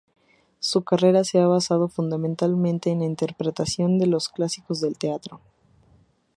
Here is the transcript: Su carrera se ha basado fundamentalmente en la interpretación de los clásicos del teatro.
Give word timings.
Su 0.57 0.83
carrera 0.83 1.23
se 1.23 1.39
ha 1.39 1.45
basado 1.45 1.87
fundamentalmente 1.87 2.89
en 2.89 3.01
la 3.01 3.05
interpretación 3.05 3.99
de 3.99 4.07
los 4.07 4.29
clásicos 4.29 4.81
del 4.81 4.97
teatro. 4.97 5.39